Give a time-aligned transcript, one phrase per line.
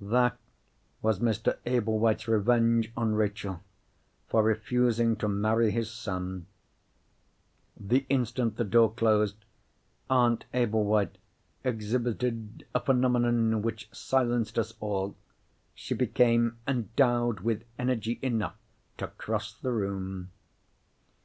[0.00, 0.36] That
[1.02, 1.58] was Mr.
[1.64, 3.60] Ablewhite's revenge on Rachel,
[4.26, 6.46] for refusing to marry his son!
[7.76, 9.36] The instant the door closed,
[10.10, 11.16] Aunt Ablewhite
[11.62, 15.14] exhibited a phenomenon which silenced us all.
[15.76, 18.56] She became endowed with energy enough
[18.98, 20.32] to cross the room!